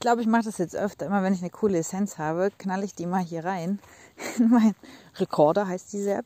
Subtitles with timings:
[0.00, 1.04] Ich glaube, ich mache das jetzt öfter.
[1.04, 3.80] Immer wenn ich eine coole Essenz habe, knall ich die mal hier rein.
[4.38, 4.74] In mein
[5.16, 6.24] Recorder heißt diese App.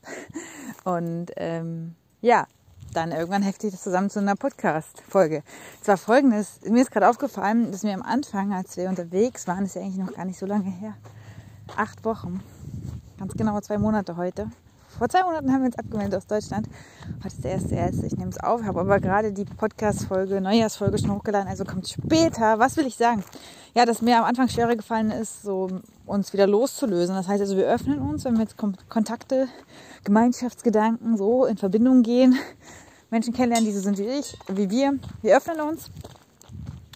[0.85, 2.47] Und ähm, ja,
[2.93, 5.43] dann irgendwann heftig das zusammen zu einer Podcast-Folge.
[5.81, 9.65] Es war folgendes, mir ist gerade aufgefallen, dass wir am Anfang, als wir unterwegs waren,
[9.65, 10.93] ist ja eigentlich noch gar nicht so lange her,
[11.75, 12.41] acht Wochen,
[13.19, 14.49] ganz genau zwei Monate heute,
[14.97, 16.67] vor zwei Monaten haben wir uns abgemeldet aus Deutschland.
[17.17, 18.05] Heute ist der erste erste.
[18.05, 22.59] Ich nehme es auf, habe aber gerade die Podcast-Folge, Neujahrsfolge schon hochgeladen, also kommt später.
[22.59, 23.23] Was will ich sagen?
[23.73, 25.69] Ja, dass mir am Anfang schwerer gefallen ist, so
[26.05, 27.13] uns wieder loszulösen.
[27.13, 28.55] Das heißt also, wir öffnen uns, wenn wir jetzt
[28.87, 29.47] Kontakte,
[30.05, 32.37] Gemeinschaftsgedanken so in Verbindung gehen,
[33.09, 34.93] Menschen kennenlernen, die so sind wie ich, wie wir.
[35.21, 35.89] Wir öffnen uns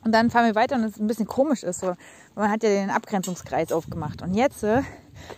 [0.05, 1.81] und dann fahren wir weiter und es ein bisschen komisch ist.
[1.81, 1.95] So.
[2.35, 4.21] Man hat ja den Abgrenzungskreis aufgemacht.
[4.21, 4.83] Und jetzt äh,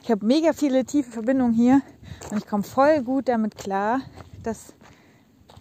[0.04, 1.82] ich habe mega viele tiefe Verbindungen hier
[2.30, 4.02] und ich komme voll gut damit klar,
[4.44, 4.74] dass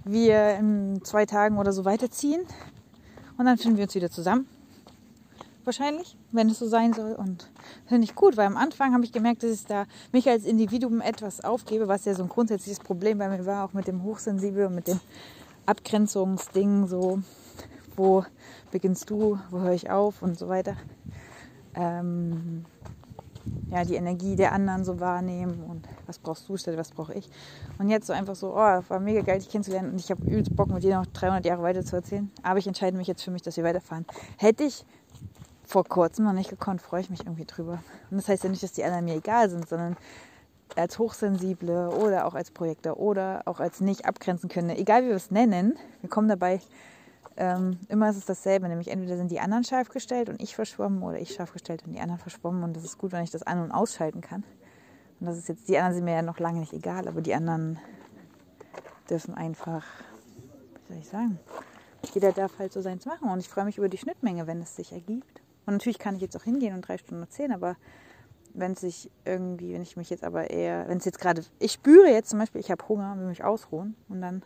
[0.04, 2.42] wir in zwei Tagen oder so weiterziehen
[3.36, 4.46] und dann finden wir uns wieder zusammen.
[5.64, 7.12] Wahrscheinlich, wenn es so sein soll.
[7.12, 7.50] Und
[7.86, 11.00] finde ich gut, weil am Anfang habe ich gemerkt, dass ich da mich als Individuum
[11.00, 14.66] etwas aufgebe, was ja so ein grundsätzliches Problem bei mir war, auch mit dem Hochsensibel
[14.66, 15.00] und mit dem
[15.66, 17.20] Abgrenzungsding, so
[17.94, 18.24] wo
[18.70, 20.76] beginnst du, wo höre ich auf und so weiter.
[21.74, 22.64] Ähm,
[23.70, 27.30] ja, die Energie der anderen so wahrnehmen und was brauchst du statt was brauche ich.
[27.78, 30.54] Und jetzt so einfach so, oh, war mega geil, dich kennenzulernen und ich habe übelst
[30.54, 32.30] Bock, mit dir noch 300 Jahre weiter zu erzählen.
[32.42, 34.06] Aber ich entscheide mich jetzt für mich, dass wir weiterfahren.
[34.36, 34.84] Hätte ich
[35.64, 37.82] vor kurzem noch nicht gekonnt, freue ich mich irgendwie drüber.
[38.10, 39.96] Und das heißt ja nicht, dass die anderen mir egal sind, sondern
[40.76, 45.16] als Hochsensible oder auch als Projektor oder auch als nicht abgrenzen können, egal wie wir
[45.16, 46.60] es nennen, wir kommen dabei
[47.40, 51.02] ähm, immer ist es dasselbe, nämlich entweder sind die anderen scharf gestellt und ich verschwommen
[51.02, 53.42] oder ich scharf gestellt und die anderen verschwommen und das ist gut, wenn ich das
[53.42, 54.44] an- und ausschalten kann.
[55.18, 57.34] Und das ist jetzt, die anderen sind mir ja noch lange nicht egal, aber die
[57.34, 57.78] anderen
[59.08, 59.86] dürfen einfach,
[60.86, 61.38] wie soll ich sagen,
[62.12, 64.76] jeder darf halt so seins machen und ich freue mich über die Schnittmenge, wenn es
[64.76, 65.40] sich ergibt.
[65.64, 67.76] Und natürlich kann ich jetzt auch hingehen und drei Stunden erzählen, aber
[68.52, 71.72] wenn es sich irgendwie, wenn ich mich jetzt aber eher, wenn es jetzt gerade, ich
[71.72, 74.42] spüre jetzt zum Beispiel, ich habe Hunger, will mich ausruhen und dann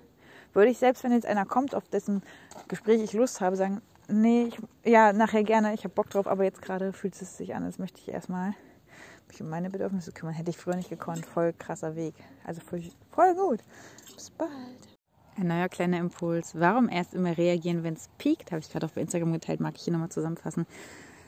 [0.54, 2.22] würde ich selbst, wenn jetzt einer kommt, auf dessen
[2.68, 6.44] Gespräch ich Lust habe, sagen, nee, ich, ja, nachher gerne, ich habe Bock drauf, aber
[6.44, 8.54] jetzt gerade fühlt es sich an, als möchte ich erstmal
[9.28, 10.34] mich um meine Bedürfnisse kümmern.
[10.34, 11.26] Hätte ich früher nicht gekonnt.
[11.26, 12.14] Voll krasser Weg.
[12.44, 13.60] Also voll, voll gut.
[14.14, 14.50] Bis bald.
[15.36, 16.54] Ein neuer kleiner Impuls.
[16.58, 18.52] Warum erst immer reagieren, wenn es piekt?
[18.52, 20.66] Habe ich gerade auf Instagram geteilt, mag ich hier nochmal zusammenfassen.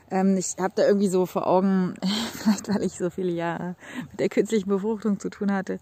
[0.09, 1.95] Ähm, ich habe da irgendwie so vor Augen,
[2.33, 3.75] vielleicht weil ich so viele Jahre
[4.11, 5.79] mit der künstlichen Befruchtung zu tun hatte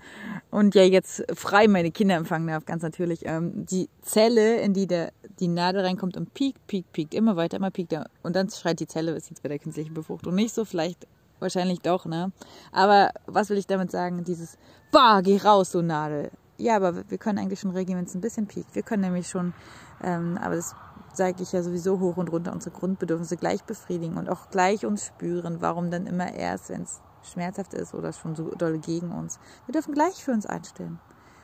[0.50, 3.26] und ja jetzt frei meine Kinder empfangen darf, ganz natürlich.
[3.26, 7.58] Ähm, die Zelle, in die der, die Nadel reinkommt und piekt, piekt, piekt, immer weiter,
[7.58, 7.94] immer piekt.
[8.24, 11.08] Und dann schreit die Zelle, ist jetzt bei der künstlichen Befruchtung nicht so, vielleicht
[11.40, 12.32] wahrscheinlich doch, ne?
[12.72, 14.24] Aber was will ich damit sagen?
[14.24, 14.58] Dieses,
[14.92, 16.32] bah, geh raus, so Nadel.
[16.58, 18.74] Ja, aber wir können eigentlich schon reagieren, wenn es ein bisschen piekt.
[18.76, 19.54] Wir können nämlich schon,
[20.02, 20.74] ähm, aber das
[21.16, 25.06] sage ich ja sowieso hoch und runter, unsere Grundbedürfnisse gleich befriedigen und auch gleich uns
[25.06, 25.58] spüren.
[25.62, 29.40] Warum dann immer erst, wenn es schmerzhaft ist oder schon so doll gegen uns.
[29.66, 31.00] Wir dürfen gleich für uns einstellen.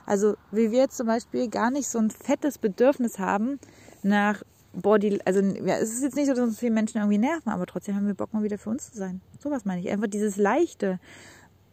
[0.06, 3.59] Also wie wir jetzt zum Beispiel gar nicht so ein fettes Bedürfnis haben
[4.04, 4.44] nach
[4.74, 7.66] Body, also ja, es ist jetzt nicht so, dass uns viele Menschen irgendwie nerven, aber
[7.66, 9.22] trotzdem haben wir Bock mal wieder für uns zu sein.
[9.40, 9.90] Sowas meine ich.
[9.90, 11.00] Einfach dieses Leichte.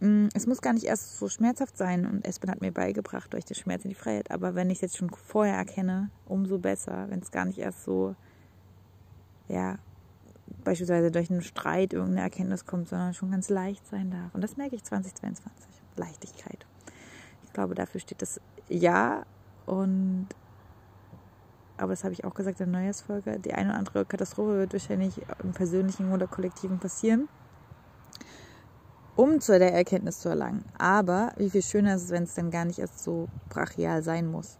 [0.01, 3.45] Mm, es muss gar nicht erst so schmerzhaft sein und Espen hat mir beigebracht, durch
[3.45, 4.31] den Schmerz in die Freiheit.
[4.31, 7.85] Aber wenn ich es jetzt schon vorher erkenne, umso besser, wenn es gar nicht erst
[7.85, 8.15] so,
[9.49, 9.79] ja,
[10.65, 14.35] beispielsweise durch einen Streit irgendeine Erkenntnis kommt, sondern schon ganz leicht sein darf.
[14.35, 15.67] Und das merke ich 2022.
[15.97, 16.67] Leichtigkeit.
[17.45, 19.25] Ich glaube, dafür steht das Ja
[19.67, 20.29] und
[21.77, 24.73] aber das habe ich auch gesagt in der Neujahrsfolge, die eine oder andere Katastrophe wird
[24.73, 27.29] wahrscheinlich im persönlichen oder kollektiven passieren
[29.19, 30.65] um zu der Erkenntnis zu erlangen.
[30.79, 34.31] Aber wie viel schöner ist es, wenn es dann gar nicht erst so brachial sein
[34.31, 34.59] muss.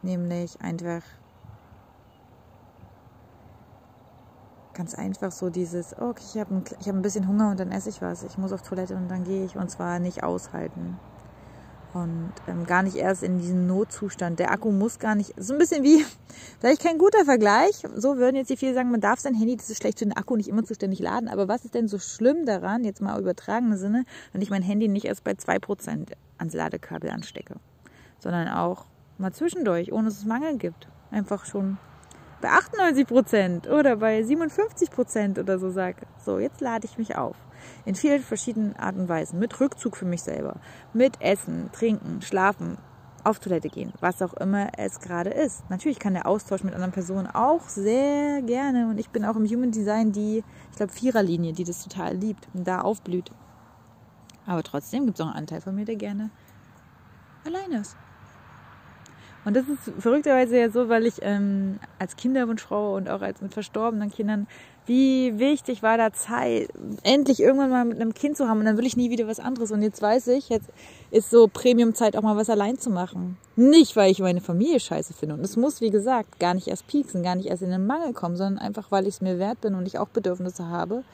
[0.00, 1.02] Nämlich einfach
[4.72, 7.90] ganz einfach so dieses, okay, ich habe ein, hab ein bisschen Hunger und dann esse
[7.90, 8.22] ich was.
[8.22, 10.96] Ich muss auf Toilette und dann gehe ich und zwar nicht aushalten
[11.94, 14.38] und ähm, gar nicht erst in diesen Notzustand.
[14.40, 16.04] Der Akku muss gar nicht, so ein bisschen wie,
[16.60, 19.70] vielleicht kein guter Vergleich, so würden jetzt die viele sagen, man darf sein Handy, das
[19.70, 22.44] ist schlecht für den Akku, nicht immer zuständig laden, aber was ist denn so schlimm
[22.46, 27.10] daran, jetzt mal übertragene Sinne, wenn ich mein Handy nicht erst bei 2% ans Ladekabel
[27.10, 27.56] anstecke,
[28.18, 28.86] sondern auch
[29.18, 31.78] mal zwischendurch, ohne dass es Mangel gibt, einfach schon
[32.40, 37.36] bei 98% oder bei 57% oder so sage, so, jetzt lade ich mich auf
[37.84, 39.38] in vielen verschiedenen Arten und Weisen.
[39.38, 40.56] Mit Rückzug für mich selber,
[40.92, 42.78] mit Essen, Trinken, Schlafen,
[43.24, 45.68] auf Toilette gehen, was auch immer es gerade ist.
[45.70, 49.46] Natürlich kann der Austausch mit anderen Personen auch sehr gerne und ich bin auch im
[49.46, 53.30] Human Design die, ich glaube, Viererlinie, die das total liebt und da aufblüht.
[54.46, 56.30] Aber trotzdem gibt es auch einen Anteil von mir, der gerne
[57.44, 57.96] alleine ist.
[59.44, 63.52] Und das ist verrückterweise ja so, weil ich ähm, als Kinderwunschfrau und auch als mit
[63.52, 64.46] verstorbenen Kindern,
[64.86, 66.68] wie wichtig war da Zeit,
[67.02, 69.40] endlich irgendwann mal mit einem Kind zu haben und dann will ich nie wieder was
[69.40, 69.70] anderes.
[69.70, 70.70] Und jetzt weiß ich, jetzt
[71.10, 73.36] ist so Premium-Zeit auch mal was allein zu machen.
[73.56, 75.34] Nicht, weil ich meine Familie scheiße finde.
[75.34, 78.14] Und es muss, wie gesagt, gar nicht erst pieksen, gar nicht erst in den Mangel
[78.14, 81.04] kommen, sondern einfach, weil ich es mir wert bin und ich auch Bedürfnisse habe.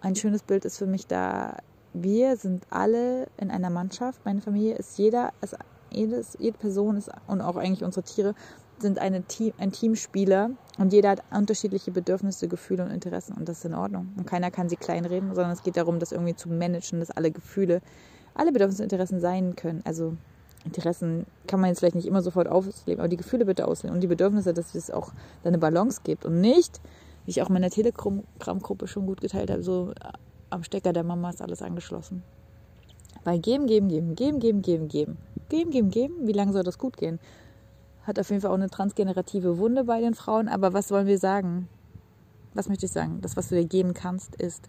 [0.00, 1.56] Ein schönes Bild ist für mich da,
[1.92, 4.20] wir sind alle in einer Mannschaft.
[4.24, 5.56] Meine Familie ist jeder, also
[5.96, 8.34] jedes, jede Person ist und auch eigentlich unsere Tiere
[8.78, 13.58] sind eine Team, ein Teamspieler und jeder hat unterschiedliche Bedürfnisse, Gefühle und Interessen und das
[13.58, 14.12] ist in Ordnung.
[14.16, 17.30] Und keiner kann sie kleinreden, sondern es geht darum, das irgendwie zu managen, dass alle
[17.30, 17.80] Gefühle,
[18.34, 19.80] alle Bedürfnisse und Interessen sein können.
[19.84, 20.16] Also
[20.64, 24.02] Interessen kann man jetzt vielleicht nicht immer sofort ausleben, aber die Gefühle bitte ausleben und
[24.02, 25.12] die Bedürfnisse, dass es auch
[25.44, 26.80] eine Balance gibt und nicht,
[27.24, 29.92] wie ich auch in meiner Telegram-Gruppe schon gut geteilt habe, so
[30.50, 32.22] am Stecker der Mama ist alles angeschlossen.
[33.26, 35.16] Weil geben, geben, geben, geben, geben, geben, geben.
[35.48, 36.28] Geben, geben, geben.
[36.28, 37.18] Wie lange soll das gut gehen?
[38.04, 40.46] Hat auf jeden Fall auch eine transgenerative Wunde bei den Frauen.
[40.46, 41.68] Aber was wollen wir sagen?
[42.54, 43.18] Was möchte ich sagen?
[43.22, 44.68] Das, was du dir geben kannst, ist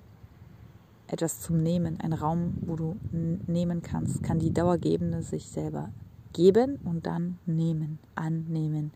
[1.06, 2.00] etwas zum Nehmen.
[2.02, 4.24] Ein Raum, wo du nehmen kannst.
[4.24, 5.92] Kann die Dauergebende sich selber
[6.34, 8.92] geben und dann nehmen, annehmen.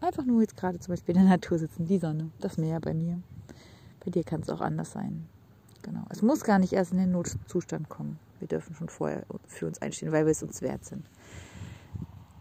[0.00, 2.94] Einfach nur jetzt gerade zum Beispiel in der Natur sitzen, die Sonne, das Meer bei
[2.94, 3.20] mir.
[4.02, 5.28] Bei dir kann es auch anders sein.
[5.88, 6.04] Genau.
[6.10, 8.18] Es muss gar nicht erst in den Notzustand kommen.
[8.40, 11.02] Wir dürfen schon vorher für uns einstehen, weil wir es uns wert sind.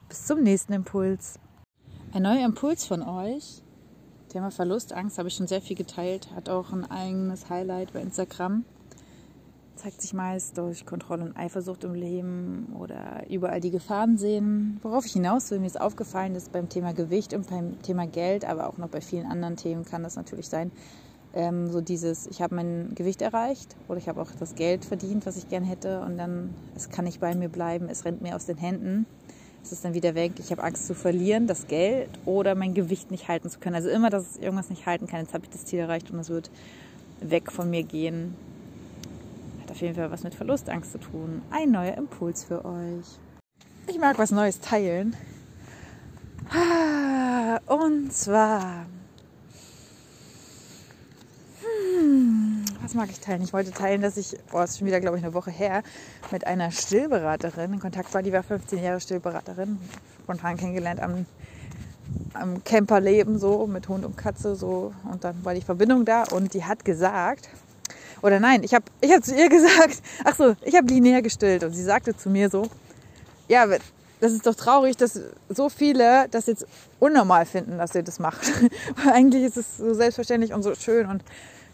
[0.10, 1.40] Bis zum nächsten Impuls.
[2.12, 3.64] Ein neuer Impuls von euch.
[4.28, 6.30] Thema Verlust, Angst habe ich schon sehr viel geteilt.
[6.36, 8.66] Hat auch ein eigenes Highlight bei Instagram.
[9.76, 14.80] Zeigt sich meist durch Kontrolle und Eifersucht im Leben oder überall die Gefahren sehen.
[14.84, 18.44] Worauf ich hinaus will, mir ist aufgefallen, dass beim Thema Gewicht und beim Thema Geld,
[18.44, 20.72] aber auch noch bei vielen anderen Themen kann das natürlich sein,
[21.38, 25.28] ähm, so dieses, ich habe mein Gewicht erreicht oder ich habe auch das Geld verdient,
[25.28, 28.36] was ich gern hätte und dann, es kann nicht bei mir bleiben, es rennt mir
[28.36, 29.06] aus den Händen.
[29.64, 33.12] Es ist dann wieder weg, ich habe Angst zu verlieren, das Geld oder mein Gewicht
[33.12, 33.76] nicht halten zu können.
[33.76, 35.20] Also immer, dass es irgendwas nicht halten kann.
[35.20, 36.50] Jetzt habe ich das Ziel erreicht und es wird
[37.20, 38.34] weg von mir gehen.
[39.62, 41.42] Hat auf jeden Fall was mit Verlustangst zu tun.
[41.52, 43.06] Ein neuer Impuls für euch.
[43.88, 45.16] Ich mag was Neues teilen.
[46.50, 48.88] Ah, und zwar
[52.88, 53.42] was mag ich teilen?
[53.42, 55.84] Ich wollte teilen, dass ich, boah, ist schon wieder, glaube ich, eine Woche her,
[56.32, 58.24] mit einer Stillberaterin in Kontakt war.
[58.24, 59.78] Die war 15 Jahre Stillberaterin,
[60.24, 61.26] spontan kennengelernt am,
[62.34, 64.94] am Camperleben, so mit Hund und Katze, so.
[65.12, 67.50] Und dann war die Verbindung da und die hat gesagt,
[68.22, 71.66] oder nein, ich habe ich hab zu ihr gesagt, ach so, ich habe linear gestillt
[71.66, 72.70] und sie sagte zu mir so,
[73.50, 73.66] ja,
[74.22, 75.20] das ist doch traurig, dass
[75.50, 76.66] so viele das jetzt
[77.00, 78.50] unnormal finden, dass ihr das macht.
[79.04, 81.22] Weil eigentlich ist es so selbstverständlich und so schön und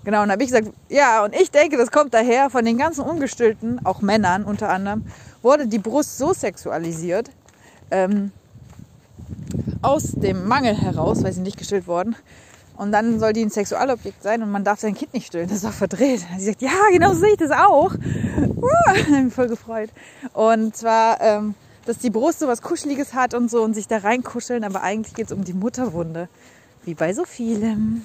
[0.03, 3.05] Genau, und habe ich gesagt, ja, und ich denke, das kommt daher von den ganzen
[3.05, 5.05] Ungestillten, auch Männern unter anderem,
[5.41, 7.29] wurde die Brust so sexualisiert,
[7.89, 8.31] ähm,
[9.81, 12.15] aus dem Mangel heraus, weil sie nicht gestillt wurden.
[12.75, 15.47] Und dann soll die ein Sexualobjekt sein und man darf sein Kind nicht stillen.
[15.47, 16.25] Das ist auch verdreht.
[16.37, 17.93] Sie sagt, ja, genau so sehe ich das auch.
[17.93, 19.89] Uh, voll gefreut.
[20.33, 21.53] Und zwar, ähm,
[21.85, 25.13] dass die Brust so was Kuscheliges hat und so und sich da reinkuscheln, aber eigentlich
[25.13, 26.29] geht es um die Mutterwunde.
[26.83, 28.03] Wie bei so vielem.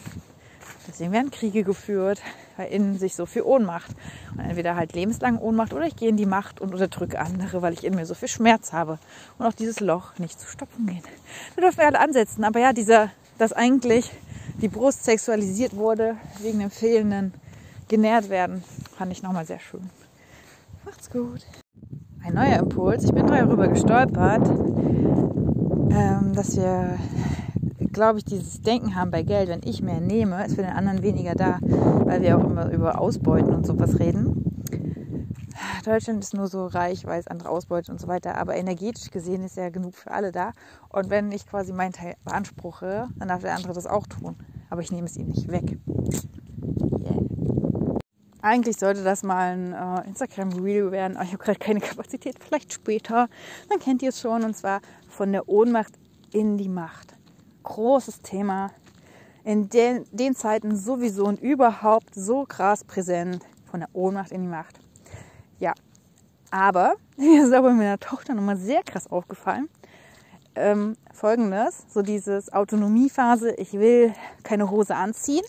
[0.89, 2.23] Deswegen werden Kriege geführt,
[2.57, 3.95] weil innen sich so viel Ohnmacht.
[4.33, 7.75] Und entweder halt lebenslang Ohnmacht oder ich gehe in die Macht und unterdrücke andere, weil
[7.75, 8.99] ich in mir so viel Schmerz habe.
[9.39, 11.05] Und auch dieses Loch nicht zu stopfen geht.
[11.55, 12.43] Da dürfen wir alle ansetzen.
[12.43, 14.11] Aber ja, dieser, dass eigentlich
[14.63, 17.35] die Brust sexualisiert wurde wegen dem fehlenden
[17.89, 18.65] genährt werden,
[18.97, 19.91] fand ich nochmal sehr schön.
[20.85, 21.45] Macht's gut.
[22.25, 23.05] Ein neuer Impuls.
[23.05, 24.49] Ich bin darüber gestolpert,
[25.91, 26.99] ähm, dass wir
[27.93, 31.03] glaube ich, dieses Denken haben bei Geld, wenn ich mehr nehme, ist für den anderen
[31.03, 34.45] weniger da, weil wir auch immer über Ausbeuten und sowas reden.
[35.85, 39.43] Deutschland ist nur so reich, weil es andere ausbeutet und so weiter, aber energetisch gesehen
[39.43, 40.53] ist ja genug für alle da.
[40.91, 44.37] Und wenn ich quasi meinen Teil beanspruche, dann darf der andere das auch tun.
[44.69, 45.79] Aber ich nehme es ihm nicht weg.
[47.01, 47.99] Yeah.
[48.43, 52.73] Eigentlich sollte das mal ein äh, Instagram-Reel werden, aber ich habe gerade keine Kapazität, vielleicht
[52.73, 53.29] später.
[53.71, 55.95] Dann kennt ihr es schon, und zwar von der Ohnmacht
[56.33, 57.18] in die Macht
[57.63, 58.71] großes Thema.
[59.45, 64.49] In den, den Zeiten sowieso und überhaupt so krass präsent von der Ohnmacht in die
[64.49, 64.79] Macht.
[65.59, 65.73] Ja,
[66.51, 69.69] aber mir ist aber meiner Tochter nochmal sehr krass aufgefallen.
[70.55, 74.13] Ähm, Folgendes, so dieses Autonomiephase, ich will
[74.43, 75.45] keine Hose anziehen,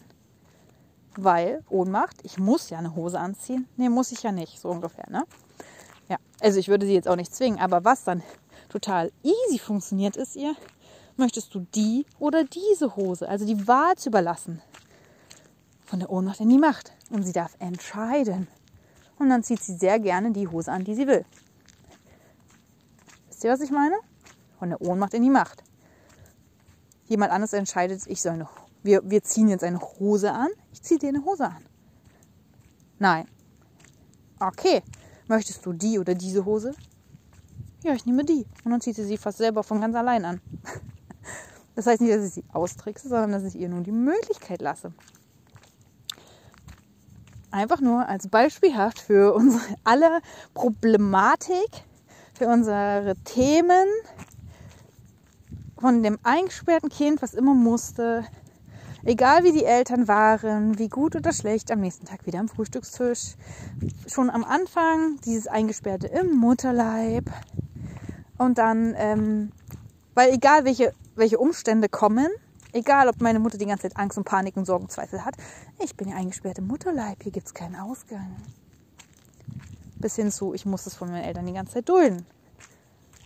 [1.16, 3.68] weil Ohnmacht, ich muss ja eine Hose anziehen.
[3.76, 5.24] Nee, muss ich ja nicht, so ungefähr, ne?
[6.08, 8.24] Ja, also ich würde sie jetzt auch nicht zwingen, aber was dann
[8.70, 10.56] total easy funktioniert, ist ihr,
[11.20, 13.30] Möchtest du die oder diese Hose?
[13.30, 14.62] Also die Wahl zu überlassen.
[15.86, 16.94] Von der Ohnmacht in die Macht.
[17.12, 18.48] Und sie darf entscheiden.
[19.18, 21.26] Und dann zieht sie sehr gerne die Hose an, die sie will.
[23.28, 23.96] Wisst ihr, was ich meine?
[24.60, 25.64] von der Ohnmacht in die Macht.
[27.08, 28.48] Jemand anderes entscheidet, ich soll eine,
[28.84, 31.66] wir, wir ziehen jetzt eine Hose an, ich ziehe dir eine Hose an.
[33.00, 33.26] Nein.
[34.40, 34.84] Okay,
[35.28, 36.76] möchtest du die oder diese Hose?
[37.84, 38.46] Ja, ich nehme die.
[38.64, 40.42] Und dann zieht sie sie fast selber von ganz allein an.
[41.80, 44.92] Das heißt nicht, dass ich sie austrickse, sondern dass ich ihr nun die Möglichkeit lasse.
[47.52, 50.20] Einfach nur als beispielhaft für unsere alle
[50.54, 51.70] Problematik,
[52.38, 53.88] für unsere Themen
[55.80, 58.26] von dem eingesperrten Kind, was immer musste,
[59.06, 63.36] egal wie die Eltern waren, wie gut oder schlecht, am nächsten Tag wieder am Frühstückstisch.
[64.06, 67.32] Schon am Anfang dieses Eingesperrte im Mutterleib.
[68.38, 69.54] Und dann, ähm,
[70.14, 72.30] weil egal welche welche Umstände kommen.
[72.72, 75.36] Egal, ob meine Mutter die ganze Zeit Angst und Panik und Sorgen, Zweifel hat.
[75.84, 77.22] Ich bin ja eingesperrt im Mutterleib.
[77.24, 78.36] Hier gibt es keinen Ausgang.
[79.98, 82.26] Bis hin zu, ich muss es von meinen Eltern die ganze Zeit dulden.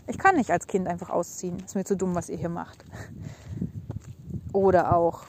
[0.07, 1.59] Ich kann nicht als Kind einfach ausziehen.
[1.59, 2.83] Ist mir zu dumm, was ihr hier macht.
[4.53, 5.25] Oder auch,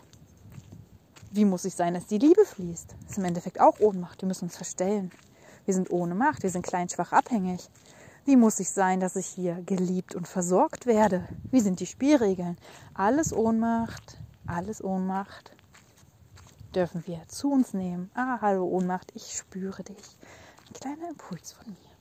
[1.33, 2.95] wie muss ich sein, dass die Liebe fließt?
[3.03, 4.23] Das ist im Endeffekt auch Ohnmacht.
[4.23, 5.11] Wir müssen uns verstellen.
[5.65, 6.43] Wir sind ohne Macht.
[6.43, 7.69] Wir sind klein, schwach, abhängig.
[8.27, 11.29] Wie muss ich sein, dass ich hier geliebt und versorgt werde?
[11.51, 12.57] Wie sind die Spielregeln?
[12.95, 15.55] Alles Ohnmacht, alles Ohnmacht
[16.75, 18.11] dürfen wir zu uns nehmen.
[18.15, 20.17] Ah, hallo Ohnmacht, ich spüre dich.
[20.67, 21.94] Ein kleiner Impuls von mir.